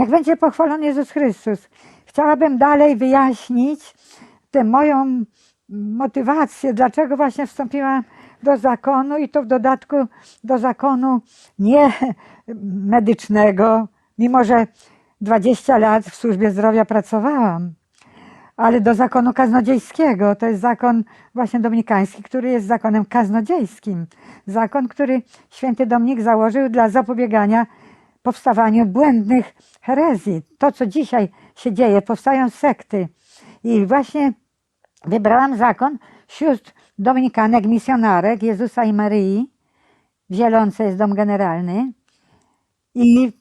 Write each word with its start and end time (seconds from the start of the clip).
Niech 0.00 0.10
będzie 0.10 0.36
pochwalony 0.36 0.86
Jezus 0.86 1.10
Chrystus. 1.10 1.68
Chciałabym 2.06 2.58
dalej 2.58 2.96
wyjaśnić 2.96 3.94
tę 4.50 4.64
moją 4.64 5.24
motywację, 5.68 6.74
dlaczego 6.74 7.16
właśnie 7.16 7.46
wstąpiłam 7.46 8.04
do 8.42 8.56
zakonu 8.56 9.18
i 9.18 9.28
to 9.28 9.42
w 9.42 9.46
dodatku 9.46 9.96
do 10.44 10.58
zakonu 10.58 11.20
nie 11.58 11.92
medycznego, 12.64 13.88
mimo 14.18 14.44
że 14.44 14.66
20 15.20 15.78
lat 15.78 16.04
w 16.04 16.14
służbie 16.14 16.50
zdrowia 16.50 16.84
pracowałam, 16.84 17.72
ale 18.56 18.80
do 18.80 18.94
zakonu 18.94 19.32
kaznodziejskiego. 19.32 20.34
To 20.34 20.46
jest 20.46 20.60
zakon 20.60 21.04
właśnie 21.34 21.60
dominikański, 21.60 22.22
który 22.22 22.50
jest 22.50 22.66
zakonem 22.66 23.04
kaznodziejskim. 23.04 24.06
Zakon, 24.46 24.88
który 24.88 25.22
święty 25.50 25.86
Dominik 25.86 26.20
założył 26.20 26.68
dla 26.68 26.88
zapobiegania 26.88 27.66
powstawaniu 28.22 28.86
błędnych 28.86 29.54
herezji. 29.80 30.42
To, 30.58 30.72
co 30.72 30.86
dzisiaj 30.86 31.28
się 31.56 31.72
dzieje, 31.72 32.02
powstają 32.02 32.50
sekty. 32.50 33.08
I 33.64 33.86
właśnie 33.86 34.32
wybrałam 35.06 35.56
zakon 35.56 35.98
sióstr 36.28 36.72
dominikanek, 36.98 37.66
misjonarek 37.66 38.42
Jezusa 38.42 38.84
i 38.84 38.92
Maryi. 38.92 39.50
W 40.30 40.34
Zielonce 40.34 40.84
jest 40.84 40.98
dom 40.98 41.14
generalny. 41.14 41.92
I 42.94 43.32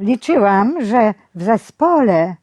liczyłam, 0.00 0.84
że 0.84 1.14
w 1.34 1.42
zespole 1.42 2.36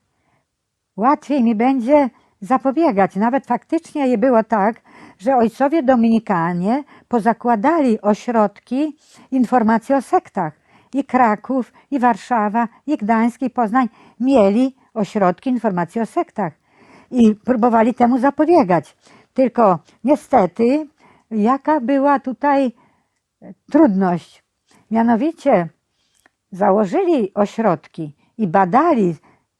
łatwiej 0.97 1.43
mi 1.43 1.55
będzie 1.55 2.09
zapobiegać. 2.41 3.15
Nawet 3.15 3.45
faktycznie 3.45 4.17
było 4.17 4.43
tak, 4.43 4.81
że 5.17 5.35
ojcowie 5.35 5.83
dominikanie 5.83 6.83
pozakładali 7.07 8.01
ośrodki 8.01 8.97
informacji 9.31 9.95
o 9.95 10.01
sektach. 10.01 10.62
I 10.93 11.03
Kraków, 11.03 11.73
i 11.91 11.99
Warszawa, 11.99 12.67
i 12.87 12.97
Gdańsk, 12.97 13.41
i 13.41 13.49
Poznań 13.49 13.89
mieli 14.19 14.75
ośrodki 14.93 15.49
informacji 15.49 16.01
o 16.01 16.05
sektach. 16.05 16.53
I 17.11 17.35
próbowali 17.35 17.93
temu 17.93 18.19
zapobiegać. 18.19 18.97
Tylko 19.33 19.79
niestety, 20.03 20.87
jaka 21.31 21.79
była 21.79 22.19
tutaj 22.19 22.71
trudność? 23.71 24.43
Mianowicie 24.91 25.69
założyli 26.51 27.33
ośrodki 27.33 28.15
i 28.37 28.47
badali 28.47 29.15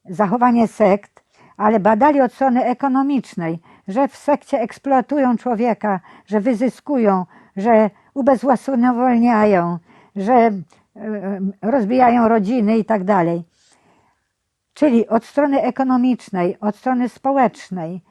zachowanie 0.05 0.67
sekt, 0.67 1.23
ale 1.57 1.79
badali 1.79 2.21
od 2.21 2.33
strony 2.33 2.65
ekonomicznej, 2.65 3.59
że 3.87 4.07
w 4.07 4.15
sekcie 4.15 4.59
eksploatują 4.59 5.37
człowieka, 5.37 5.99
że 6.25 6.39
wyzyskują, 6.39 7.25
że 7.57 7.89
ubezwłasnowolniają, 8.13 9.77
że 10.15 10.51
rozbijają 11.61 12.27
rodziny 12.27 12.77
i 12.77 12.85
tak 12.85 13.03
dalej. 13.03 13.43
Czyli 14.73 15.07
od 15.07 15.25
strony 15.25 15.61
ekonomicznej, 15.61 16.59
od 16.59 16.75
strony 16.75 17.09
społecznej 17.09 18.01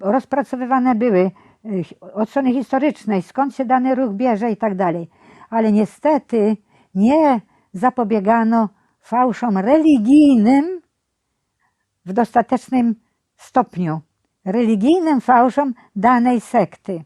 rozpracowywane 0.00 0.94
były 0.94 1.30
od 2.14 2.30
strony 2.30 2.52
historycznej, 2.52 3.22
skąd 3.22 3.54
się 3.54 3.64
dany 3.64 3.94
ruch 3.94 4.12
bierze 4.12 4.50
i 4.50 4.56
tak 4.56 4.74
dalej. 4.74 5.10
Ale 5.50 5.72
niestety 5.72 6.56
nie 6.94 7.40
zapobiegano 7.72 8.68
fałszom 9.00 9.58
religijnym 9.58 10.80
w 12.04 12.12
dostatecznym 12.12 12.94
stopniu. 13.36 14.00
Religijnym 14.44 15.20
fałszom 15.20 15.74
danej 15.96 16.40
sekty. 16.40 17.04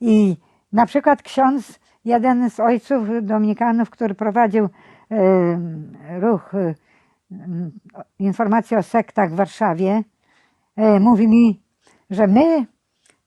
I 0.00 0.36
na 0.72 0.86
przykład 0.86 1.22
ksiądz, 1.22 1.80
jeden 2.04 2.50
z 2.50 2.60
ojców 2.60 3.08
dominikanów, 3.22 3.90
który 3.90 4.14
prowadził 4.14 4.64
e, 4.64 4.68
ruch 6.20 6.54
e, 6.54 6.74
informacji 8.18 8.76
o 8.76 8.82
sektach 8.82 9.32
w 9.32 9.36
Warszawie, 9.36 10.02
e, 10.76 11.00
mówi 11.00 11.28
mi, 11.28 11.60
że 12.10 12.26
my, 12.26 12.66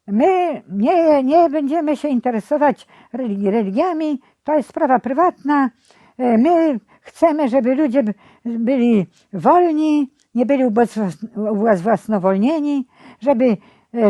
my 0.07 0.61
nie, 0.69 1.23
nie 1.23 1.49
będziemy 1.49 1.97
się 1.97 2.07
interesować 2.07 2.87
religi- 3.13 3.49
religiami, 3.51 4.21
to 4.43 4.53
jest 4.55 4.69
sprawa 4.69 4.99
prywatna. 4.99 5.69
My 6.17 6.79
chcemy, 7.01 7.49
żeby 7.49 7.75
ludzie 7.75 8.03
byli 8.45 9.07
wolni, 9.33 10.11
nie 10.35 10.45
byli 10.45 10.65
ubezwłas- 10.65 11.51
ubezwłasnowolnieni, 11.51 12.87
żeby, 13.19 13.57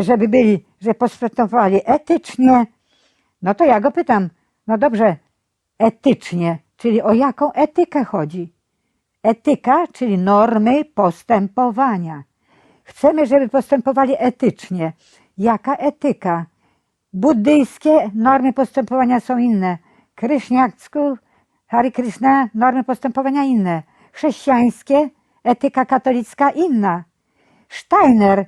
żeby 0.00 0.28
byli, 0.28 0.64
że 0.80 0.94
postępowali 0.94 1.80
etycznie. 1.84 2.66
No 3.42 3.54
to 3.54 3.64
ja 3.64 3.80
go 3.80 3.90
pytam, 3.90 4.28
no 4.66 4.78
dobrze, 4.78 5.16
etycznie, 5.78 6.58
czyli 6.76 7.02
o 7.02 7.12
jaką 7.12 7.52
etykę 7.52 8.04
chodzi? 8.04 8.52
Etyka, 9.22 9.86
czyli 9.92 10.18
normy 10.18 10.84
postępowania. 10.84 12.22
Chcemy, 12.84 13.26
żeby 13.26 13.48
postępowali 13.48 14.14
etycznie. 14.18 14.92
Jaka 15.38 15.74
etyka? 15.74 16.46
Buddyjskie 17.12 18.10
normy 18.14 18.52
postępowania 18.52 19.20
są 19.20 19.38
inne. 19.38 19.78
Kryszniacku, 20.14 21.16
Hari 21.66 21.92
Krishna, 21.92 22.48
normy 22.54 22.84
postępowania 22.84 23.44
inne. 23.44 23.82
Chrześcijańskie, 24.12 25.08
etyka 25.44 25.84
katolicka 25.84 26.50
inna. 26.50 27.04
Steiner 27.68 28.46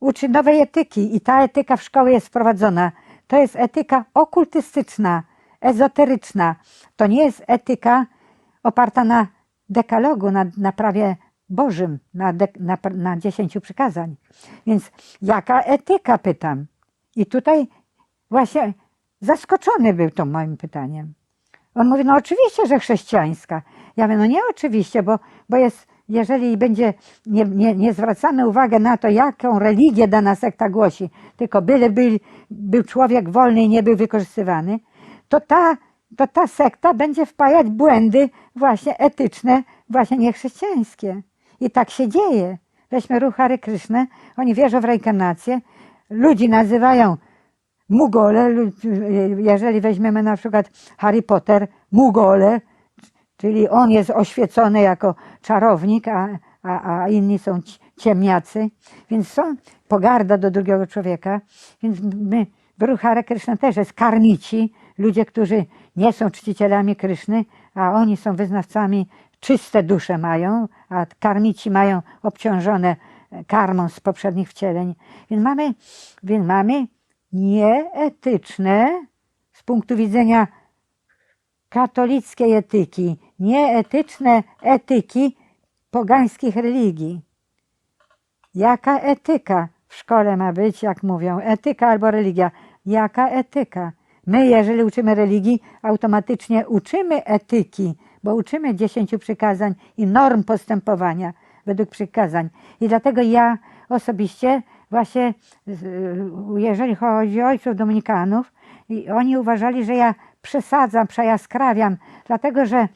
uczy 0.00 0.28
nowej 0.28 0.60
etyki 0.60 1.16
i 1.16 1.20
ta 1.20 1.42
etyka 1.42 1.76
w 1.76 1.82
szkoły 1.82 2.12
jest 2.12 2.26
wprowadzona. 2.26 2.92
To 3.28 3.36
jest 3.36 3.56
etyka 3.56 4.04
okultystyczna, 4.14 5.22
ezoteryczna. 5.60 6.56
To 6.96 7.06
nie 7.06 7.24
jest 7.24 7.44
etyka 7.46 8.06
oparta 8.62 9.04
na 9.04 9.26
dekalogu, 9.68 10.30
na, 10.30 10.44
na 10.56 10.72
prawie 10.72 11.16
Bożym, 11.48 11.98
na, 12.14 12.32
dek, 12.32 12.60
na, 12.60 12.78
na 12.94 13.16
dziesięciu 13.16 13.60
przykazań. 13.60 14.16
Więc 14.66 14.90
jaka 15.22 15.60
etyka, 15.60 16.18
pytam. 16.18 16.66
I 17.16 17.26
tutaj 17.26 17.68
właśnie 18.30 18.74
zaskoczony 19.20 19.94
był 19.94 20.10
tą 20.10 20.24
moim 20.24 20.56
pytaniem. 20.56 21.14
On 21.74 21.88
mówi, 21.88 22.04
no 22.04 22.16
oczywiście, 22.16 22.66
że 22.66 22.78
chrześcijańska. 22.78 23.62
Ja 23.96 24.06
mówię, 24.06 24.18
no 24.18 24.26
nie 24.26 24.40
oczywiście, 24.50 25.02
bo, 25.02 25.18
bo 25.48 25.56
jest, 25.56 25.86
jeżeli 26.08 26.56
będzie, 26.56 26.94
nie, 27.26 27.44
nie, 27.44 27.74
nie 27.74 27.92
zwracamy 27.92 28.48
uwagi 28.48 28.80
na 28.80 28.96
to, 28.96 29.08
jaką 29.08 29.58
religię 29.58 30.08
dana 30.08 30.34
sekta 30.34 30.68
głosi, 30.68 31.10
tylko 31.36 31.62
byle 31.62 31.90
był, 32.50 32.84
człowiek 32.84 33.30
wolny 33.30 33.62
i 33.62 33.68
nie 33.68 33.82
był 33.82 33.96
wykorzystywany, 33.96 34.78
to 35.28 35.40
ta, 35.40 35.76
to 36.16 36.26
ta 36.26 36.46
sekta 36.46 36.94
będzie 36.94 37.26
wpajać 37.26 37.70
błędy 37.70 38.28
właśnie 38.56 38.98
etyczne, 38.98 39.62
właśnie 39.90 40.18
niechrześcijańskie. 40.18 41.22
I 41.60 41.70
tak 41.70 41.90
się 41.90 42.08
dzieje. 42.08 42.58
Weźmy 42.90 43.18
ruch 43.18 43.34
Hare 43.34 43.58
Krishna, 43.58 44.06
oni 44.36 44.54
wierzą 44.54 44.80
w 44.80 44.84
reinkarnację, 44.84 45.60
ludzi 46.10 46.48
nazywają 46.48 47.16
Mugole, 47.88 48.50
jeżeli 49.36 49.80
weźmiemy 49.80 50.22
na 50.22 50.36
przykład 50.36 50.70
Harry 50.98 51.22
Potter, 51.22 51.68
Mugole, 51.92 52.60
czyli 53.38 53.68
on 53.68 53.90
jest 53.90 54.10
oświecony 54.10 54.80
jako 54.80 55.14
czarownik, 55.42 56.08
a, 56.08 56.28
a, 56.62 57.02
a 57.02 57.08
inni 57.08 57.38
są 57.38 57.62
ci- 57.62 57.78
ciemniacy, 57.98 58.70
więc 59.10 59.28
są 59.28 59.56
pogarda 59.88 60.38
do 60.38 60.50
drugiego 60.50 60.86
człowieka, 60.86 61.40
więc 61.82 62.00
my, 62.14 62.46
Hare 63.00 63.24
Krishna 63.24 63.56
też 63.56 63.76
jest 63.76 63.92
karmici, 63.92 64.72
ludzie, 64.98 65.24
którzy 65.24 65.64
nie 65.96 66.12
są 66.12 66.30
czcicielami 66.30 66.96
Kryszny, 66.96 67.44
a 67.74 67.92
oni 67.92 68.16
są 68.16 68.36
wyznawcami, 68.36 69.08
czyste 69.40 69.82
dusze 69.82 70.18
mają, 70.18 70.68
a 70.88 71.06
karmici 71.18 71.70
mają 71.70 72.02
obciążone 72.22 72.96
karmą 73.46 73.88
z 73.88 74.00
poprzednich 74.00 74.48
wcieleń. 74.48 74.94
Więc 75.30 75.42
mamy, 75.42 75.74
więc 76.22 76.46
mamy 76.46 76.86
nieetyczne 77.32 79.06
z 79.52 79.62
punktu 79.62 79.96
widzenia 79.96 80.46
katolickiej 81.68 82.54
etyki, 82.54 83.16
nieetyczne 83.38 84.42
etyki 84.62 85.36
pogańskich 85.90 86.56
religii. 86.56 87.20
Jaka 88.54 88.98
etyka 88.98 89.68
w 89.88 89.94
szkole 89.94 90.36
ma 90.36 90.52
być, 90.52 90.82
jak 90.82 91.02
mówią? 91.02 91.38
Etyka 91.38 91.88
albo 91.88 92.10
religia. 92.10 92.50
Jaka 92.86 93.28
etyka? 93.28 93.92
My, 94.26 94.46
jeżeli 94.46 94.84
uczymy 94.84 95.14
religii, 95.14 95.62
automatycznie 95.82 96.68
uczymy 96.68 97.24
etyki, 97.24 97.94
bo 98.24 98.34
uczymy 98.34 98.74
dziesięciu 98.74 99.18
przykazań 99.18 99.74
i 99.96 100.06
norm 100.06 100.44
postępowania 100.44 101.32
według 101.66 101.88
przykazań. 101.88 102.48
I 102.80 102.88
dlatego 102.88 103.22
ja 103.22 103.58
osobiście 103.88 104.62
właśnie, 104.90 105.34
jeżeli 106.56 106.94
chodzi 106.94 107.42
o 107.42 107.46
ojców 107.46 107.76
dominikanów, 107.76 108.52
oni 109.14 109.38
uważali, 109.38 109.84
że 109.84 109.94
ja 109.94 110.14
przesadzam, 110.48 111.06
przejaskrawiam, 111.06 111.96
dlatego 112.26 112.66
że 112.66 112.88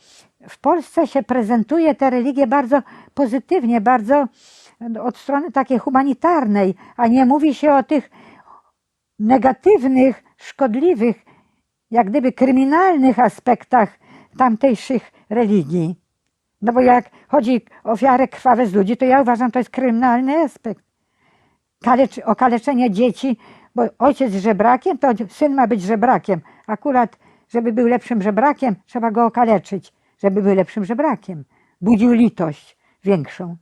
w 0.49 0.59
Polsce 0.59 1.07
się 1.07 1.23
prezentuje 1.23 1.95
tę 1.95 2.11
religię 2.11 2.47
bardzo 2.47 2.83
pozytywnie, 3.15 3.81
bardzo 3.81 4.27
od 5.01 5.17
strony 5.17 5.53
takiej 5.53 5.79
humanitarnej, 5.79 6.75
a 6.97 7.07
nie 7.07 7.27
mówi 7.27 7.55
się 7.55 7.73
o 7.73 7.83
tych 7.83 8.11
negatywnych, 9.19 10.25
szkodliwych, 10.37 11.25
jak 11.91 12.11
gdyby 12.11 12.33
kryminalnych 12.33 13.19
aspektach 13.19 13.99
tamtejszych 14.39 15.13
religii. 15.31 16.01
No 16.63 16.73
bo 16.73 16.81
jak 16.81 17.11
chodzi 17.29 17.65
o 17.85 17.91
ofiarę 17.91 18.29
krwawe 18.29 18.67
z 18.67 18.75
ludzi, 18.75 18.97
to 18.97 19.05
ja 19.05 19.21
uważam, 19.21 19.51
to 19.51 19.59
jest 19.59 19.71
kryminalny 19.71 20.39
aspekt. 20.39 20.85
Kalecz, 21.85 22.19
okaleczenie 22.19 22.91
dzieci, 22.91 23.37
bo 23.75 23.83
ojciec 23.99 24.33
żebrakiem, 24.33 24.99
to 24.99 25.09
syn 25.29 25.55
ma 25.55 25.67
być 25.67 25.83
żebrakiem. 25.83 26.41
Akurat, 26.67 27.17
żeby 27.53 27.73
był 27.73 27.87
lepszym 27.87 28.23
żebrakiem, 28.23 28.77
trzeba 28.87 29.11
go 29.11 29.27
okaleczyć, 29.27 29.93
żeby 30.19 30.43
był 30.43 30.55
lepszym 30.55 30.85
żebrakiem. 30.85 31.45
Budził 31.81 32.13
litość 32.13 32.77
większą. 33.05 33.57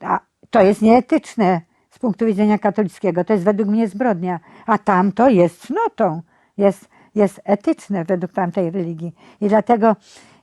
A 0.00 0.20
to 0.50 0.62
jest 0.62 0.82
nieetyczne 0.82 1.60
z 1.90 1.98
punktu 1.98 2.26
widzenia 2.26 2.58
katolickiego. 2.58 3.24
To 3.24 3.32
jest 3.32 3.44
według 3.44 3.68
mnie 3.68 3.88
zbrodnia. 3.88 4.40
A 4.66 4.78
tamto 4.78 5.28
jest 5.28 5.60
cnotą. 5.60 6.22
Jest, 6.56 6.88
jest 7.14 7.40
etyczne 7.44 8.04
według 8.04 8.32
tamtej 8.32 8.70
religii. 8.70 9.14
I 9.40 9.48
dlatego 9.48 9.96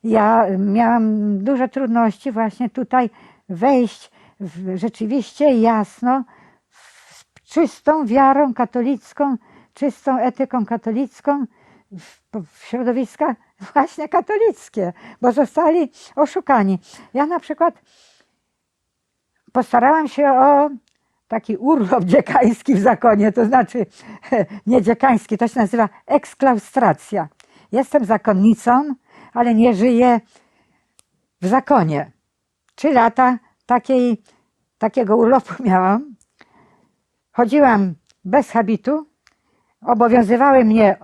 ja 0.04 0.46
miałam 0.58 1.38
duże 1.44 1.70
trudności 1.70 2.32
właśnie 2.32 2.70
tutaj 2.70 3.10
wejść 3.50 4.12
w, 4.40 4.78
rzeczywiście 4.78 5.54
jasno 5.54 6.24
w 6.70 7.44
czystą 7.44 8.06
wiarą 8.06 8.54
katolicką, 8.54 9.38
czystą 9.74 10.20
etyką 10.20 10.66
katolicką 10.66 11.46
w, 11.92 12.68
środowiska 12.68 13.36
właśnie 13.74 14.10
katolickie, 14.10 14.94
bo 15.22 15.32
zostali 15.32 15.92
oszukani. 16.16 16.80
Ja 17.14 17.26
na 17.26 17.40
przykład 17.40 17.82
postarałam 19.52 20.08
się 20.08 20.32
o 20.32 20.70
taki 21.28 21.58
urlop 21.58 22.04
dziekański 22.04 22.76
w 22.76 22.80
zakonie, 22.80 23.32
to 23.32 23.46
znaczy 23.46 23.86
nie 24.68 24.82
dziekański, 24.82 25.38
to 25.38 25.48
się 25.48 25.60
nazywa 25.60 25.90
eksklaustracja. 26.06 27.28
Jestem 27.72 28.06
zakonnicą, 28.06 28.96
ale 29.34 29.56
nie 29.56 29.74
żyję 29.74 30.20
w 31.42 31.48
zakonie. 31.48 32.12
Trzy 32.76 32.92
lata 32.92 33.40
takiej, 33.66 34.24
takiego 34.78 35.18
urlopu 35.18 35.54
miałam. 35.70 36.16
Chodziłam 37.32 37.96
bez 38.26 38.50
habitu, 38.50 39.08
obowiązywały 39.86 40.66
mnie 40.66 40.98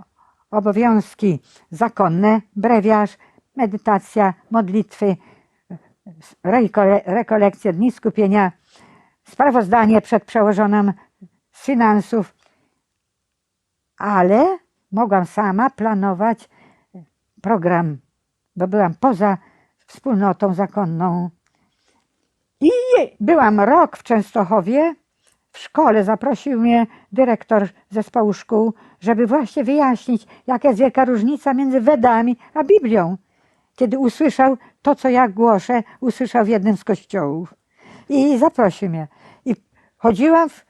obowiązki 0.51 1.39
zakonne, 1.71 2.41
brewiarz, 2.55 3.17
medytacja, 3.55 4.33
modlitwy, 4.51 5.15
rekole- 6.43 7.01
rekolekcje, 7.05 7.73
dni 7.73 7.91
skupienia, 7.91 8.51
sprawozdanie 9.23 10.01
przed 10.01 10.23
przełożoną 10.23 10.93
z 11.51 11.65
finansów, 11.65 12.35
ale 13.97 14.57
mogłam 14.91 15.25
sama 15.25 15.69
planować 15.69 16.49
program, 17.41 17.97
bo 18.55 18.67
byłam 18.67 18.95
poza 18.99 19.37
wspólnotą 19.87 20.53
zakonną. 20.53 21.29
I 22.61 22.69
byłam 23.19 23.59
rok 23.59 23.97
w 23.97 24.03
Częstochowie. 24.03 24.95
W 25.57 25.59
szkole 25.59 26.03
zaprosił 26.03 26.59
mnie 26.59 26.87
dyrektor 27.11 27.67
zespołu 27.89 28.33
szkół, 28.33 28.73
żeby 28.99 29.27
właśnie 29.27 29.63
wyjaśnić, 29.63 30.27
jaka 30.47 30.67
jest 30.67 30.79
wielka 30.79 31.05
różnica 31.05 31.53
między 31.53 31.81
Wedami 31.81 32.37
a 32.53 32.63
Biblią. 32.63 33.17
Kiedy 33.75 33.99
usłyszał 33.99 34.57
to, 34.81 34.95
co 34.95 35.09
ja 35.09 35.27
głoszę, 35.27 35.83
usłyszał 35.99 36.45
w 36.45 36.47
jednym 36.47 36.77
z 36.77 36.83
kościołów. 36.83 37.53
I 38.09 38.37
zaprosił 38.37 38.89
mnie. 38.89 39.07
I 39.45 39.55
chodziłam 39.97 40.49
w, 40.49 40.65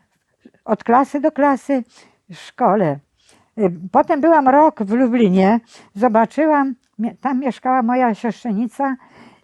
od 0.66 0.84
klasy 0.84 1.20
do 1.20 1.32
klasy 1.32 1.84
w 2.30 2.36
szkole. 2.36 3.00
Y, 3.58 3.72
Potem 3.92 4.22
byłam 4.22 4.48
rok 4.48 4.84
w 4.84 4.92
Lublinie, 4.92 5.60
zobaczyłam, 5.96 6.76
tam 7.22 7.40
mieszkała 7.40 7.82
moja 7.82 8.16
siostrzenica 8.16 8.96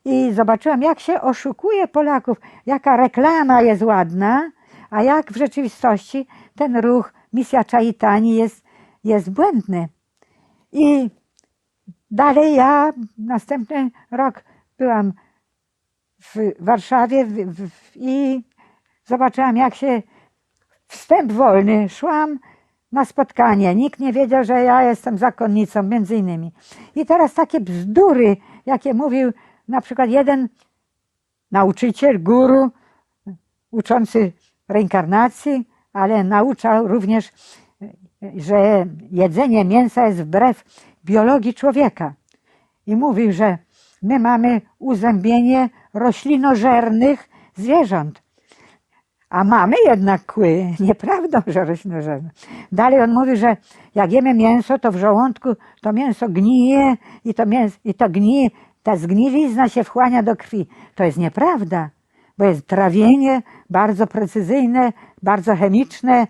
i 0.05 0.33
zobaczyłam, 0.33 0.81
jak 0.81 0.99
się 0.99 1.21
oszukuje 1.21 1.87
Polaków, 1.87 2.37
jaka 2.65 2.97
reklama 2.97 3.61
jest 3.61 3.81
ładna, 3.81 4.51
a 4.93 5.03
jak 5.03 5.31
w 5.31 5.37
rzeczywistości 5.37 6.27
ten 6.55 6.77
ruch 6.77 7.13
Misja 7.33 7.63
Chaitani 7.71 8.35
jest, 8.35 8.63
jest 9.03 9.31
błędny. 9.31 9.89
I 10.71 11.09
dalej 12.11 12.55
ja 12.55 12.93
następny 13.17 13.91
rok 14.11 14.43
byłam 14.77 15.13
w 16.19 16.35
Warszawie 16.59 17.27
i 17.95 18.43
zobaczyłam, 19.05 19.57
jak 19.57 19.75
się 19.75 20.01
wstęp 20.87 21.31
wolny. 21.31 21.89
Szłam 21.89 22.39
na 22.91 23.05
spotkanie. 23.05 23.75
Nikt 23.75 23.99
nie 23.99 24.13
wiedział, 24.13 24.43
że 24.43 24.53
ja 24.53 24.83
jestem 24.83 25.17
zakonnicą, 25.17 25.83
między 25.83 26.15
innymi. 26.15 26.51
I 26.95 27.05
teraz 27.05 27.33
takie 27.33 27.59
bzdury, 27.61 28.37
jakie 28.65 28.93
mówił 28.93 29.31
na 29.67 29.81
przykład 29.81 30.09
jeden 30.09 30.49
nauczyciel, 31.51 32.23
guru, 32.23 32.71
uczący 33.71 34.31
reinkarnacji, 34.73 35.67
ale 35.93 36.23
nauczał 36.23 36.87
również, 36.87 37.31
że 38.35 38.85
jedzenie 39.11 39.65
mięsa 39.65 40.07
jest 40.07 40.21
wbrew 40.21 40.63
biologii 41.05 41.53
człowieka. 41.53 42.13
I 42.87 42.95
mówił, 42.95 43.31
że 43.31 43.57
my 44.01 44.19
mamy 44.19 44.61
uzębienie 44.79 45.69
roślinożernych 45.93 47.29
zwierząt. 47.55 48.23
A 49.29 49.43
mamy 49.43 49.75
jednak 49.85 50.25
kły. 50.25 50.65
Nieprawdą, 50.79 51.39
że 51.47 51.65
roślinożerne. 51.65 52.29
Dalej 52.71 53.01
on 53.01 53.13
mówi, 53.13 53.37
że 53.37 53.57
jak 53.95 54.11
jemy 54.11 54.33
mięso, 54.33 54.79
to 54.79 54.91
w 54.91 54.97
żołądku 54.97 55.49
to 55.81 55.93
mięso 55.93 56.29
gnije 56.29 56.95
i 57.25 57.33
to, 57.33 57.45
mięso, 57.45 57.77
i 57.85 57.93
to 57.93 58.09
gnije, 58.09 58.49
ta 58.83 58.95
zgnilizna 58.95 59.69
się 59.69 59.83
wchłania 59.83 60.23
do 60.23 60.35
krwi. 60.35 60.67
To 60.95 61.03
jest 61.03 61.17
nieprawda, 61.17 61.89
bo 62.37 62.45
jest 62.45 62.67
trawienie 62.67 63.41
bardzo 63.69 64.07
precyzyjne, 64.07 64.93
bardzo 65.23 65.55
chemiczne 65.55 66.27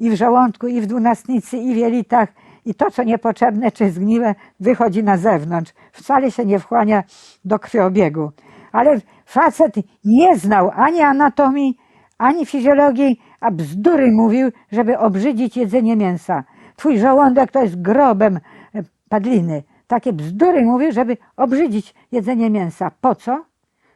i 0.00 0.10
w 0.10 0.14
żołądku, 0.14 0.66
i 0.66 0.80
w 0.80 0.86
dwunastnicy, 0.86 1.56
i 1.56 1.74
w 1.74 1.76
jelitach. 1.76 2.28
I 2.64 2.74
to, 2.74 2.90
co 2.90 3.02
niepotrzebne 3.02 3.72
czy 3.72 3.90
zgniłe, 3.90 4.34
wychodzi 4.60 5.04
na 5.04 5.16
zewnątrz. 5.16 5.72
Wcale 5.92 6.30
się 6.30 6.44
nie 6.44 6.58
wchłania 6.58 7.02
do 7.44 7.58
krwiobiegu. 7.58 8.30
Ale 8.72 9.00
facet 9.26 9.74
nie 10.04 10.36
znał 10.36 10.70
ani 10.74 11.00
anatomii, 11.00 11.78
ani 12.18 12.46
fizjologii, 12.46 13.20
a 13.40 13.50
bzdury 13.50 14.12
mówił, 14.12 14.50
żeby 14.72 14.98
obrzydzić 14.98 15.56
jedzenie 15.56 15.96
mięsa. 15.96 16.44
Twój 16.76 16.98
żołądek 16.98 17.50
to 17.50 17.62
jest 17.62 17.82
grobem 17.82 18.36
e, 18.36 18.82
padliny. 19.08 19.62
Takie 19.86 20.12
bzdury 20.12 20.64
mówił, 20.64 20.92
żeby 20.92 21.16
obrzydzić 21.36 21.94
jedzenie 22.12 22.50
mięsa. 22.50 22.90
Po 23.00 23.14
co? 23.14 23.44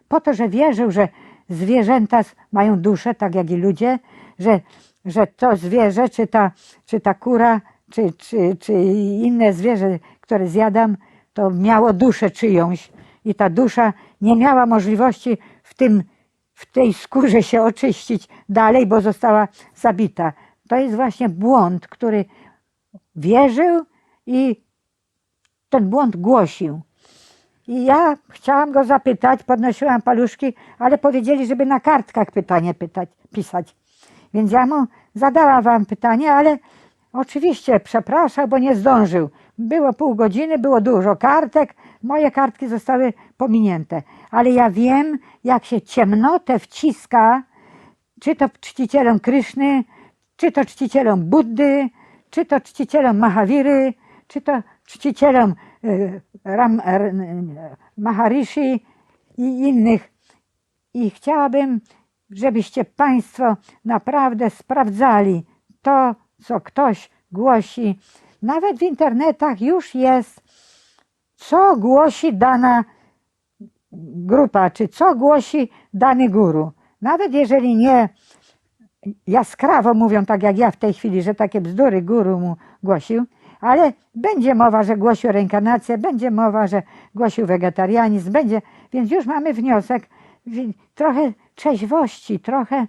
Po 0.09 0.21
to, 0.21 0.35
że 0.35 0.49
wierzył, 0.49 0.91
że 0.91 1.09
zwierzęta 1.49 2.21
mają 2.53 2.81
duszę, 2.81 3.15
tak 3.15 3.35
jak 3.35 3.51
i 3.51 3.57
ludzie, 3.57 3.99
że, 4.39 4.61
że 5.05 5.27
to 5.27 5.57
zwierzę, 5.57 6.09
czy 6.09 6.27
ta, 6.27 6.51
czy 6.87 7.01
ta 7.01 7.15
kura, 7.15 7.61
czy, 7.91 8.13
czy, 8.13 8.57
czy 8.61 8.73
inne 9.23 9.53
zwierzę, 9.53 9.99
które 10.21 10.49
zjadam, 10.49 10.97
to 11.33 11.51
miało 11.51 11.93
duszę 11.93 12.31
czyjąś 12.31 12.91
i 13.25 13.35
ta 13.35 13.51
dusza 13.51 13.93
nie 14.21 14.37
miała 14.37 14.67
możliwości 14.67 15.39
w, 15.63 15.75
tym, 15.75 16.03
w 16.55 16.73
tej 16.73 16.95
skórze 16.95 17.43
się 17.43 17.63
oczyścić 17.63 18.29
dalej, 18.49 18.87
bo 18.87 19.01
została 19.01 19.49
zabita. 19.75 20.33
To 20.69 20.77
jest 20.77 20.97
właśnie 20.97 21.29
błąd, 21.29 21.89
który 21.89 22.25
wierzył 23.17 23.85
i 24.27 24.63
ten 25.69 25.91
błąd 25.91 26.17
głosił. 26.17 26.81
I 27.69 27.85
ja 27.85 28.17
chciałam 28.29 28.73
go 28.73 28.85
zapytać, 28.85 29.43
podnosiłam 29.43 30.03
paluszki, 30.03 30.55
ale 30.79 30.99
powiedzieli, 30.99 31.47
żeby 31.47 31.67
na 31.67 31.81
kartkach 31.81 32.31
pytanie 32.31 32.75
pytać, 32.75 33.09
pisać. 33.33 33.77
Więc 34.35 34.53
ja 34.53 34.67
mu 34.67 34.85
zadałam 35.15 35.63
wam 35.63 35.87
pytanie, 35.87 36.33
ale 36.33 36.59
oczywiście 37.13 37.81
przepraszał, 37.81 38.49
bo 38.49 38.59
nie 38.59 38.77
zdążył. 38.77 39.31
Było 39.59 39.93
pół 39.93 40.15
godziny, 40.15 40.59
było 40.59 40.81
dużo 40.81 41.17
kartek, 41.17 41.75
moje 42.03 42.31
kartki 42.31 42.69
zostały 42.69 43.13
pominięte. 43.37 44.03
Ale 44.31 44.51
ja 44.51 44.71
wiem, 44.71 45.19
jak 45.45 45.65
się 45.65 45.81
ciemnotę 45.81 46.59
wciska, 46.59 47.43
czy 48.21 48.37
to 48.37 48.49
czcicielom 48.61 49.21
Kryszny, 49.21 49.85
czy 50.37 50.53
to 50.53 50.65
czcicielom 50.65 51.25
Buddy, 51.25 51.89
czy 52.31 52.45
to 52.45 52.61
czcicielom 52.61 53.19
Mahawiry, 53.19 53.95
czy 54.27 54.41
to 54.41 54.63
czcicielom 54.85 55.55
y, 55.85 56.21
Ram, 56.45 56.83
Maharishi 57.99 58.85
i 59.37 59.43
innych. 59.43 60.13
I 60.95 61.11
chciałabym, 61.11 61.81
żebyście 62.31 62.85
Państwo 62.85 63.57
naprawdę 63.85 64.51
sprawdzali 64.51 65.45
to, 65.83 66.15
co 66.43 66.61
ktoś 66.61 67.11
głosi. 67.33 67.99
Nawet 68.43 68.79
w 68.79 68.83
internetach 68.83 69.61
już 69.61 69.95
jest, 69.95 70.43
co 71.35 71.77
głosi 71.77 72.35
dana 72.35 72.85
grupa, 73.93 74.71
czy 74.71 74.89
co 74.89 75.15
głosi 75.15 75.71
dany 75.95 76.29
guru. 76.29 76.73
Nawet 77.03 77.35
jeżeli 77.35 77.77
nie 77.77 78.09
jaskrawo 79.27 79.95
mówią, 79.95 80.27
tak 80.27 80.43
jak 80.43 80.59
ja 80.59 80.71
w 80.71 80.77
tej 80.77 80.93
chwili, 80.93 81.23
że 81.23 81.35
takie 81.35 81.61
bzdury 81.61 82.03
guru 82.03 82.41
mu 82.41 82.57
głosił, 82.83 83.25
ale 83.61 83.93
będzie 84.15 84.55
mowa, 84.55 84.83
że 84.83 84.97
głosił 84.97 85.33
reinkarnację, 85.33 85.99
będzie 85.99 86.31
mowa, 86.31 86.67
że 86.67 86.83
głosił 87.15 87.47
wegetarianizm, 87.47 88.33
będzie, 88.33 88.63
więc 88.93 89.11
już 89.11 89.27
mamy 89.27 89.55
wniosek, 89.55 90.09
trochę 90.95 91.33
trzeźwości, 91.55 92.41
trochę, 92.41 92.87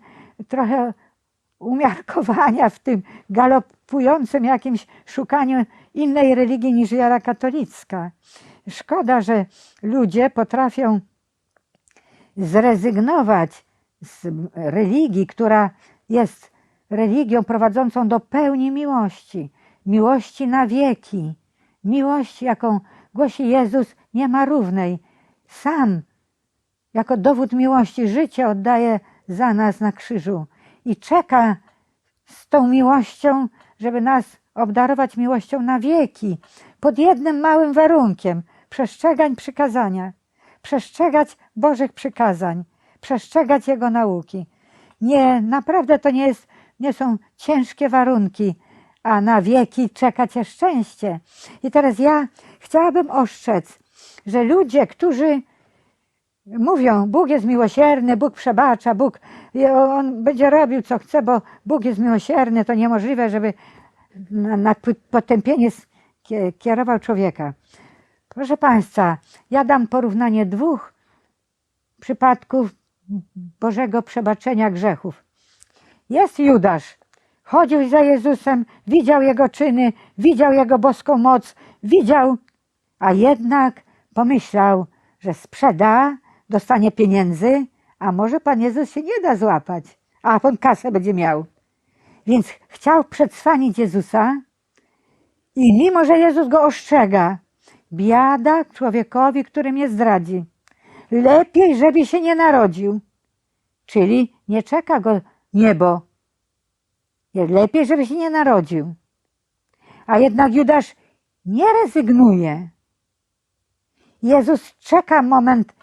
trochę 0.47 0.93
umiarkowania 1.59 2.69
w 2.69 2.79
tym 2.79 3.01
galopującym 3.29 4.45
jakimś 4.45 4.87
szukaniu 5.05 5.65
innej 5.93 6.35
religii 6.35 6.73
niż 6.73 6.91
wiara 6.91 7.19
katolicka. 7.19 8.11
Szkoda, 8.69 9.21
że 9.21 9.45
ludzie 9.83 10.29
potrafią 10.29 10.99
zrezygnować 12.37 13.65
z 14.01 14.27
religii, 14.55 15.27
która 15.27 15.69
jest 16.09 16.51
religią 16.89 17.43
prowadzącą 17.43 18.07
do 18.07 18.19
pełni 18.19 18.71
miłości, 18.71 19.49
miłości 19.89 20.47
na 20.47 20.67
wieki. 20.67 21.33
Miłość, 21.83 22.41
jaką 22.41 22.79
głosi 23.13 23.47
Jezus, 23.47 23.95
nie 24.13 24.27
ma 24.27 24.45
równej. 24.45 24.99
Sam, 25.47 26.01
jako 26.93 27.17
dowód 27.17 27.53
miłości, 27.53 28.07
życie 28.07 28.47
oddaje 28.47 28.99
za 29.27 29.53
nas 29.53 29.79
na 29.79 29.91
krzyżu 29.91 30.45
i 30.85 30.95
czeka 30.95 31.55
z 32.25 32.47
tą 32.47 32.67
miłością, 32.67 33.47
żeby 33.79 34.01
nas 34.01 34.37
obdarować 34.55 35.17
miłością 35.17 35.61
na 35.61 35.79
wieki, 35.79 36.37
pod 36.79 36.97
jednym 36.97 37.39
małym 37.39 37.73
warunkiem 37.73 38.43
przestrzegań 38.69 39.35
przykazania, 39.35 40.13
przestrzegać 40.61 41.37
Bożych 41.55 41.93
przykazań, 41.93 42.63
przestrzegać 43.01 43.67
Jego 43.67 43.89
nauki. 43.89 44.45
Nie, 45.01 45.41
naprawdę 45.41 45.99
to 45.99 46.11
nie, 46.11 46.27
jest, 46.27 46.47
nie 46.79 46.93
są 46.93 47.17
ciężkie 47.35 47.89
warunki, 47.89 48.55
a 49.03 49.21
na 49.21 49.41
wieki 49.41 49.89
czeka 49.89 50.27
Cię 50.27 50.45
szczęście. 50.45 51.19
I 51.63 51.71
teraz 51.71 51.99
ja 51.99 52.27
chciałabym 52.59 53.11
ostrzec, 53.11 53.79
że 54.25 54.43
ludzie, 54.43 54.87
którzy 54.87 55.41
mówią, 56.45 57.07
Bóg 57.07 57.29
jest 57.29 57.45
miłosierny, 57.45 58.17
Bóg 58.17 58.33
przebacza, 58.33 58.95
Bóg, 58.95 59.19
On 59.73 60.23
będzie 60.23 60.49
robił 60.49 60.81
co 60.81 60.99
chce, 60.99 61.21
bo 61.21 61.41
Bóg 61.65 61.85
jest 61.85 61.99
miłosierny, 61.99 62.65
to 62.65 62.73
niemożliwe, 62.73 63.29
żeby 63.29 63.53
na, 64.31 64.57
na 64.57 64.75
potępienie 65.11 65.69
kierował 66.59 66.99
człowieka. 66.99 67.53
Proszę 68.29 68.57
Państwa, 68.57 69.17
ja 69.51 69.65
dam 69.65 69.87
porównanie 69.87 70.45
dwóch 70.45 70.93
przypadków 72.01 72.75
Bożego 73.59 74.01
przebaczenia 74.01 74.71
grzechów. 74.71 75.23
Jest 76.09 76.39
Judasz, 76.39 76.97
chodził 77.49 77.89
za 77.89 77.99
Jezusem, 77.99 78.65
widział 78.87 79.21
Jego 79.21 79.49
czyny, 79.49 79.93
widział 80.17 80.53
Jego 80.53 80.79
boską 80.79 81.17
moc, 81.17 81.55
widział, 81.83 82.37
a 82.99 83.13
jednak 83.13 83.81
pomyślał, 84.13 84.85
że 85.19 85.33
sprzeda, 85.33 86.17
dostanie 86.49 86.91
pieniędzy, 86.91 87.65
a 87.99 88.11
może 88.11 88.39
Pan 88.39 88.61
Jezus 88.61 88.91
się 88.91 89.01
nie 89.01 89.21
da 89.23 89.35
złapać, 89.35 89.99
a 90.23 90.39
on 90.43 90.57
kasę 90.57 90.91
będzie 90.91 91.13
miał. 91.13 91.45
Więc 92.27 92.47
chciał 92.67 93.03
przetrwanić 93.03 93.77
Jezusa 93.77 94.41
i 95.55 95.73
mimo, 95.79 96.05
że 96.05 96.17
Jezus 96.17 96.47
go 96.47 96.63
ostrzega, 96.63 97.37
biada 97.93 98.65
człowiekowi, 98.65 99.43
który 99.43 99.71
mnie 99.71 99.89
zdradzi. 99.89 100.45
Lepiej, 101.11 101.75
żeby 101.75 102.05
się 102.05 102.21
nie 102.21 102.35
narodził. 102.35 102.99
Czyli 103.85 104.33
nie 104.47 104.63
czeka 104.63 104.99
go 104.99 105.21
niebo. 105.53 106.08
Lepiej, 107.33 107.85
żeby 107.85 108.05
się 108.05 108.15
nie 108.15 108.29
narodził. 108.29 108.95
A 110.07 110.19
jednak 110.19 110.53
Judasz 110.53 110.95
nie 111.45 111.65
rezygnuje. 111.83 112.69
Jezus 114.23 114.77
czeka 114.79 115.21
moment, 115.21 115.73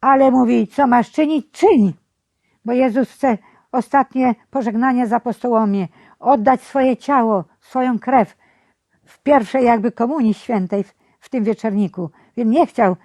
ale 0.00 0.30
mówi, 0.30 0.66
co 0.66 0.86
masz 0.86 1.12
czynić, 1.12 1.50
czyń. 1.50 1.94
Bo 2.64 2.72
Jezus 2.72 3.10
chce 3.10 3.38
ostatnie 3.72 4.34
pożegnanie 4.50 5.06
z 5.06 5.12
apostołami, 5.12 5.88
oddać 6.18 6.60
swoje 6.60 6.96
ciało, 6.96 7.44
swoją 7.60 7.98
krew 7.98 8.36
w 9.04 9.22
pierwszej 9.22 9.64
jakby 9.64 9.92
komunii 9.92 10.34
świętej 10.34 10.84
w, 10.84 10.94
w 11.20 11.28
tym 11.28 11.44
wieczorniku. 11.44 12.10
Więc 12.36 12.50
nie 12.50 12.66
chciał 12.66 12.96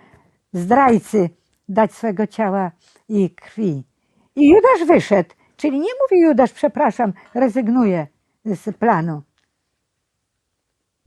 zdrajcy 0.53 1.29
dać 1.69 1.93
swego 1.93 2.27
ciała 2.27 2.71
i 3.09 3.29
krwi. 3.29 3.83
I 4.35 4.50
Judasz 4.50 4.88
wyszedł, 4.88 5.29
czyli 5.57 5.79
nie 5.79 5.89
mówi 6.01 6.21
Judasz, 6.24 6.53
przepraszam, 6.53 7.13
rezygnuje 7.33 8.07
z 8.45 8.77
planu. 8.77 9.21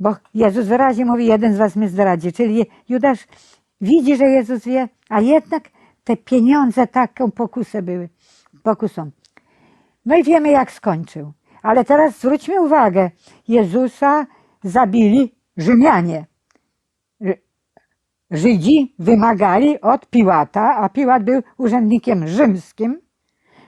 Bo 0.01 0.17
Jezus 0.35 0.67
wyraźnie 0.67 1.05
mówi, 1.05 1.27
jeden 1.27 1.55
z 1.55 1.59
was 1.59 1.77
mnie 1.77 1.89
zdradzi. 1.89 2.33
Czyli 2.33 2.67
Judasz 2.89 3.27
widzi, 3.81 4.17
że 4.17 4.25
Jezus 4.25 4.65
wie, 4.65 4.89
a 5.09 5.21
jednak 5.21 5.63
te 6.05 6.17
pieniądze 6.17 6.87
taką 6.87 7.31
pokusę 7.31 7.83
były, 7.83 8.09
pokusą. 8.63 9.11
No 10.07 10.17
i 10.17 10.23
wiemy, 10.25 10.51
jak 10.51 10.73
skończył. 10.73 11.33
Ale 11.63 11.85
teraz 11.85 12.19
zwróćmy 12.19 12.61
uwagę, 12.63 13.11
Jezusa 13.49 14.27
zabili 14.65 15.35
Rzymianie. 15.57 16.27
Ży- 17.21 17.41
Żydzi 18.31 18.95
wymagali 18.99 19.81
od 19.81 20.07
Piłata, 20.11 20.77
a 20.77 20.89
Piłat 20.89 21.25
był 21.25 21.43
urzędnikiem 21.59 22.29
rzymskim, 22.29 23.01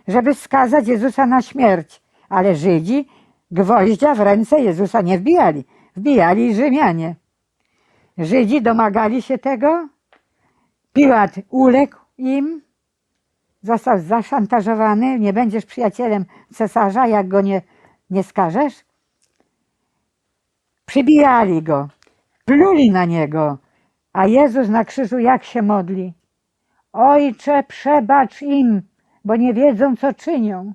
żeby 0.08 0.34
skazać 0.34 0.88
Jezusa 0.88 1.26
na 1.26 1.42
śmierć. 1.42 2.02
Ale 2.28 2.54
Żydzi 2.54 3.08
gwoździa 3.50 4.14
w 4.14 4.20
ręce 4.20 4.60
Jezusa 4.60 5.00
nie 5.00 5.18
wbijali. 5.18 5.64
Wbijali 5.96 6.54
Rzymianie. 6.54 7.14
Żydzi 8.18 8.62
domagali 8.62 9.22
się 9.22 9.38
tego. 9.38 9.88
Piłat 10.92 11.34
uległ 11.50 11.96
im. 12.18 12.62
Został 13.62 13.98
zaszantażowany. 13.98 15.18
Nie 15.18 15.32
będziesz 15.32 15.66
przyjacielem 15.66 16.24
cesarza, 16.54 17.06
jak 17.06 17.28
go 17.28 17.40
nie, 17.40 17.62
nie 18.10 18.22
skażesz. 18.22 18.84
Przybijali 20.86 21.62
go. 21.62 21.88
Pluli 22.44 22.90
na 22.90 23.04
niego. 23.04 23.58
A 24.12 24.26
Jezus 24.26 24.68
na 24.68 24.84
krzyżu 24.84 25.18
jak 25.18 25.44
się 25.44 25.62
modli? 25.62 26.14
Ojcze, 26.92 27.62
przebacz 27.62 28.42
im, 28.42 28.82
bo 29.24 29.36
nie 29.36 29.54
wiedzą, 29.54 29.96
co 29.96 30.14
czynią. 30.14 30.72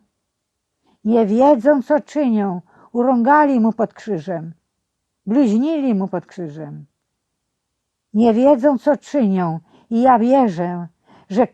Nie 1.05 1.25
wiedzą, 1.25 1.81
co 1.81 2.01
czynią. 2.01 2.61
Urągali 2.91 3.59
mu 3.59 3.73
pod 3.73 3.93
krzyżem. 3.93 4.53
Bluźnili 5.25 5.95
mu 5.95 6.07
pod 6.07 6.25
krzyżem. 6.25 6.85
Nie 8.13 8.33
wiedzą, 8.33 8.77
co 8.77 8.97
czynią. 8.97 9.59
I 9.89 10.01
ja 10.01 10.19
wierzę, 10.19 10.87
że 11.29 11.47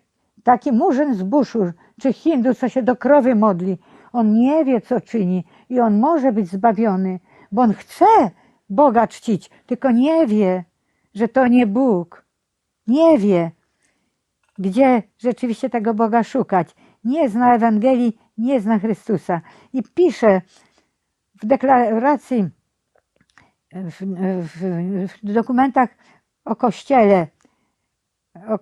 taki 0.44 0.72
murzyn 0.72 1.16
z 1.16 1.24
buszu, 1.24 1.72
czy 2.00 2.14
Hindu, 2.14 2.54
co 2.54 2.70
się 2.70 2.84
do 2.84 2.96
krowy 2.96 3.36
modli, 3.36 3.78
on 4.14 4.34
nie 4.34 4.66
wie, 4.66 4.82
co 4.82 5.02
czyni 5.02 5.46
i 5.70 5.80
on 5.80 6.00
może 6.00 6.32
być 6.32 6.48
zbawiony, 6.48 7.20
bo 7.52 7.62
on 7.62 7.74
chce 7.74 8.06
Boga 8.70 9.08
czcić, 9.08 9.50
tylko 9.66 9.92
nie 9.92 10.28
wie, 10.28 10.64
że 11.14 11.28
to 11.28 11.48
nie 11.48 11.68
Bóg. 11.68 12.26
Nie 12.88 13.18
wie, 13.18 13.52
gdzie 14.60 15.04
rzeczywiście 15.18 15.70
tego 15.70 15.94
Boga 15.94 16.24
szukać. 16.24 16.76
Nie 17.04 17.30
zna 17.30 17.56
Ewangelii, 17.56 18.20
nie 18.38 18.60
zna 18.60 18.80
Chrystusa. 18.80 19.42
I 19.74 19.84
pisze 19.84 20.42
w 21.42 21.46
deklaracji, 21.46 22.50
w, 23.74 24.02
w, 24.44 25.30
w 25.30 25.34
dokumentach 25.34 25.90
o 26.46 26.56
Kościele, 26.56 27.28
o, 28.36 28.58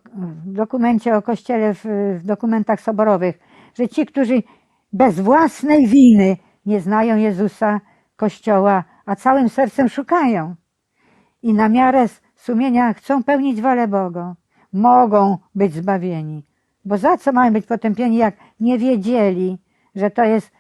w 0.46 0.54
dokumencie 0.54 1.16
o 1.16 1.22
Kościele, 1.22 1.74
w, 1.74 1.86
w 2.20 2.26
dokumentach 2.26 2.82
soborowych, 2.82 3.40
że 3.74 3.88
ci, 3.88 4.06
którzy 4.06 4.44
bez 4.94 5.20
własnej 5.20 5.88
winy 5.88 6.38
nie 6.66 6.80
znają 6.80 7.18
Jezusa, 7.18 7.82
Kościoła, 8.16 8.84
a 9.06 9.16
całym 9.16 9.50
sercem 9.50 9.90
szukają 9.90 10.56
i 11.42 11.54
na 11.54 11.70
miarę 11.70 12.06
sumienia 12.36 12.94
chcą 12.94 13.24
pełnić 13.24 13.62
wolę 13.62 13.88
Boga, 13.88 14.36
mogą 14.74 15.38
być 15.56 15.74
zbawieni. 15.74 16.44
Bo 16.86 16.98
za 16.98 17.18
co 17.18 17.32
mają 17.32 17.54
być 17.54 17.66
potępieni, 17.66 18.18
jak 18.18 18.36
nie 18.60 18.78
wiedzieli, 18.78 19.58
że 19.96 20.12
to 20.12 20.24
jest 20.24 20.52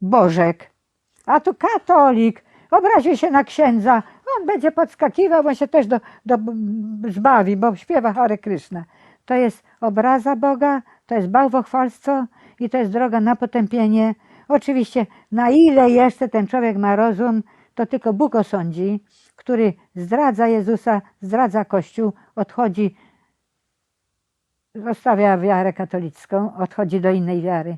Bożek? 0.00 0.70
A 1.26 1.40
tu 1.40 1.54
katolik 1.54 2.44
obraził 2.70 3.16
się 3.16 3.30
na 3.30 3.44
księdza, 3.44 4.02
on 4.40 4.46
będzie 4.46 4.72
podskakiwał, 4.72 5.46
on 5.46 5.54
się 5.54 5.68
też 5.68 5.86
do, 5.86 6.00
do, 6.26 6.38
zbawi, 7.08 7.56
bo 7.56 7.76
śpiewa 7.76 8.12
Hare 8.12 8.38
Krishna. 8.38 8.84
To 9.24 9.34
jest 9.34 9.62
obraza 9.80 10.36
Boga, 10.36 10.82
to 11.06 11.14
jest 11.14 11.28
bałwochwalstwo 11.28 12.24
i 12.60 12.70
to 12.70 12.78
jest 12.78 12.92
droga 12.92 13.20
na 13.20 13.36
potępienie. 13.36 14.14
Oczywiście, 14.48 15.06
na 15.32 15.50
ile 15.50 15.90
jeszcze 15.90 16.28
ten 16.28 16.46
człowiek 16.46 16.76
ma 16.76 16.96
rozum, 16.96 17.42
to 17.74 17.86
tylko 17.86 18.12
Bóg 18.12 18.34
osądzi, 18.34 19.04
który 19.36 19.72
zdradza 19.94 20.48
Jezusa, 20.48 21.02
zdradza 21.20 21.64
Kościół, 21.64 22.12
odchodzi, 22.36 22.96
zostawia 24.74 25.38
wiarę 25.38 25.72
katolicką, 25.72 26.56
odchodzi 26.56 27.00
do 27.00 27.10
innej 27.10 27.42
wiary. 27.42 27.76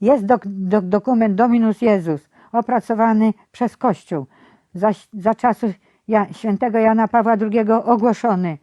Jest 0.00 0.26
dok, 0.26 0.42
dok, 0.46 0.84
dokument 0.84 1.34
Dominus 1.34 1.82
Jezus. 1.82 2.28
opracowany 2.52 3.34
przez 3.52 3.76
Kościół. 3.76 4.26
Za, 4.74 4.90
za 5.12 5.34
czasów 5.34 5.70
ja, 6.08 6.32
świętego 6.32 6.78
Jana 6.78 7.08
Pawła 7.08 7.36
II 7.40 7.72
ogłoszony. 7.84 8.58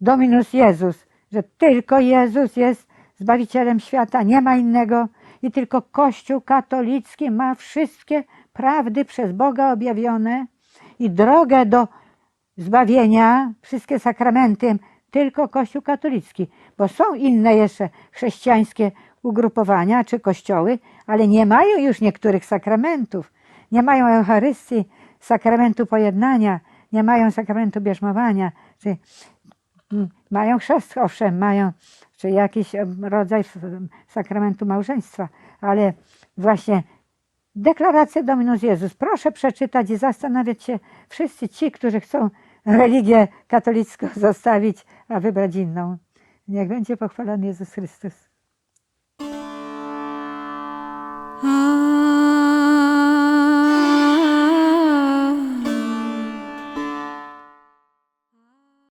Dominus 0.00 0.52
Jezus, 0.52 1.06
że 1.32 1.42
tylko 1.42 2.00
Jezus 2.00 2.56
jest 2.56 2.86
Zbawicielem 3.18 3.80
świata, 3.80 4.22
nie 4.22 4.40
ma 4.40 4.56
innego 4.56 5.08
i 5.42 5.52
tylko 5.52 5.82
Kościół 5.82 6.40
katolicki 6.40 7.30
ma 7.30 7.54
wszystkie 7.54 8.24
prawdy 8.52 9.04
przez 9.04 9.32
Boga 9.32 9.72
objawione 9.72 10.46
i 10.98 11.10
drogę 11.10 11.66
do 11.66 11.88
zbawienia, 12.56 13.52
wszystkie 13.62 13.98
sakramenty, 13.98 14.78
tylko 15.16 15.48
Kościół 15.48 15.82
katolicki, 15.82 16.48
bo 16.78 16.88
są 16.88 17.14
inne 17.14 17.54
jeszcze 17.54 17.88
chrześcijańskie 18.12 18.90
ugrupowania 19.22 20.04
czy 20.04 20.20
kościoły, 20.20 20.78
ale 21.06 21.28
nie 21.28 21.46
mają 21.46 21.78
już 21.78 22.00
niektórych 22.00 22.44
sakramentów. 22.44 23.32
Nie 23.72 23.82
mają 23.82 24.06
Eucharystii, 24.06 24.84
sakramentu 25.20 25.86
pojednania, 25.86 26.60
nie 26.92 27.02
mają 27.02 27.30
sakramentu 27.30 27.80
bierzmowania, 27.80 28.52
czy 28.78 28.96
mm, 29.92 30.08
mają 30.30 30.58
chrzest, 30.58 30.98
owszem, 30.98 31.38
mają 31.38 31.72
czy 32.16 32.30
jakiś 32.30 32.72
rodzaj 33.02 33.42
sakramentu 34.08 34.66
małżeństwa, 34.66 35.28
ale 35.60 35.92
właśnie 36.38 36.82
deklarację 37.54 38.24
Dominus 38.24 38.62
Jezus. 38.62 38.94
Proszę 38.94 39.32
przeczytać 39.32 39.90
i 39.90 39.96
zastanawiać 39.96 40.62
się 40.62 40.78
wszyscy 41.08 41.48
ci, 41.48 41.70
którzy 41.70 42.00
chcą 42.00 42.30
religię 42.66 43.28
katolicką 43.48 44.08
zostawić, 44.16 44.86
a 45.08 45.20
wybrać 45.20 45.54
inną. 45.54 45.96
Niech 46.48 46.68
będzie 46.68 46.96
pochwalony 46.96 47.46
Jezus 47.46 47.72
Chrystus. 47.72 48.25